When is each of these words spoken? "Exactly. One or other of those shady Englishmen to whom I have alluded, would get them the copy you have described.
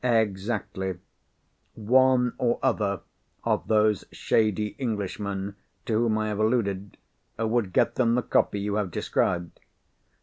"Exactly. 0.03 0.97
One 1.75 2.33
or 2.39 2.57
other 2.63 3.01
of 3.43 3.67
those 3.67 4.03
shady 4.11 4.75
Englishmen 4.79 5.57
to 5.85 5.93
whom 5.99 6.17
I 6.17 6.29
have 6.29 6.39
alluded, 6.39 6.97
would 7.37 7.71
get 7.71 7.93
them 7.93 8.15
the 8.15 8.23
copy 8.23 8.59
you 8.59 8.73
have 8.77 8.89
described. 8.89 9.59